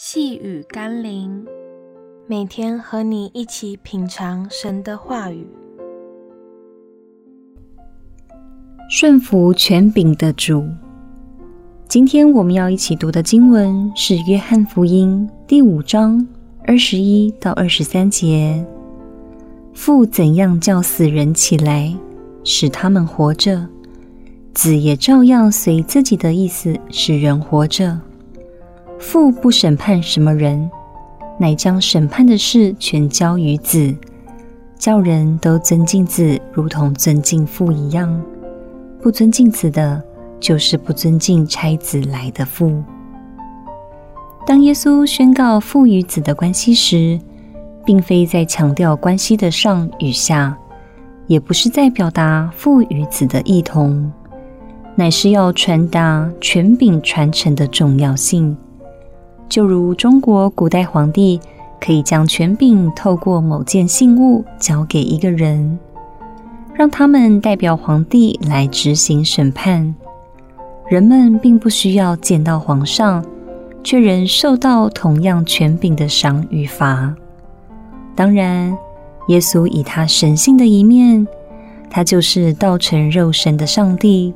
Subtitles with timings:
[0.00, 1.44] 细雨甘霖，
[2.28, 5.44] 每天和你一起品尝神的话语，
[8.88, 10.64] 顺服权柄的主。
[11.88, 16.24] 今天我们要一起读的经文是《约翰福音》第五章
[16.64, 18.64] 二十一到二十三节。
[19.74, 21.92] 父怎样叫死人起来，
[22.44, 23.66] 使他们活着，
[24.54, 28.00] 子也照样随自己的意思使人活着。
[28.98, 30.70] 父不审判什么人，
[31.38, 33.94] 乃将审判的事全交于子，
[34.76, 38.20] 叫人都尊敬子，如同尊敬父一样。
[39.00, 40.02] 不尊敬子的，
[40.40, 42.82] 就是不尊敬差子来的父。
[44.44, 47.20] 当耶稣宣告父与子的关系时，
[47.84, 50.56] 并非在强调关系的上与下，
[51.28, 54.12] 也不是在表达父与子的异同，
[54.96, 58.56] 乃是要传达权柄传承的重要性。
[59.48, 61.40] 就如中国古代皇帝
[61.80, 65.78] 可以将权柄透过某件信物交给一个人，
[66.74, 69.94] 让他们代表皇帝来执行审判。
[70.88, 73.24] 人们并不需要见到皇上，
[73.82, 77.14] 却仍受到同样权柄的赏与罚。
[78.14, 78.76] 当然，
[79.28, 81.26] 耶稣以他神性的一面，
[81.88, 84.34] 他就是道成肉身的上帝。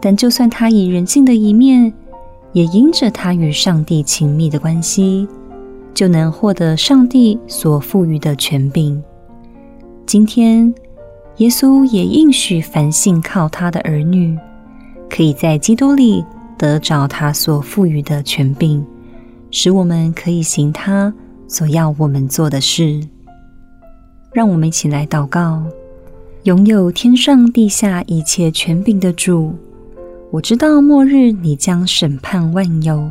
[0.00, 1.92] 但就算他以人性的一面，
[2.54, 5.26] 也因着他与上帝亲密的关系，
[5.92, 9.02] 就能获得上帝所赋予的权柄。
[10.06, 10.72] 今天，
[11.38, 14.38] 耶稣也应许凡信靠他的儿女，
[15.10, 16.24] 可以在基督里
[16.56, 18.86] 得着他所赋予的权柄，
[19.50, 21.12] 使我们可以行他
[21.48, 23.00] 所要我们做的事。
[24.32, 25.60] 让我们一起来祷告：
[26.44, 29.52] 拥有天上地下一切权柄的主。
[30.34, 33.08] 我知道末日你将审判万有，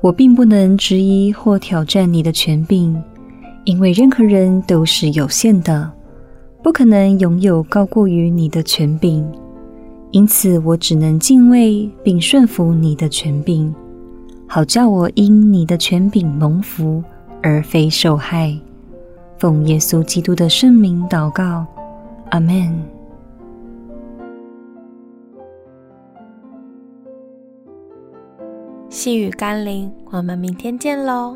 [0.00, 2.98] 我并不能质疑或挑战你的权柄，
[3.64, 5.92] 因为任何人都是有限的，
[6.62, 9.22] 不可能拥有高过于你的权柄。
[10.12, 13.70] 因此，我只能敬畏并顺服你的权柄，
[14.46, 17.04] 好叫我因你的权柄蒙福，
[17.42, 18.58] 而非受害。
[19.36, 21.66] 奉耶稣基督的圣名祷告，
[22.30, 22.91] 阿门。
[28.92, 31.34] 细雨甘霖，我们明天见喽。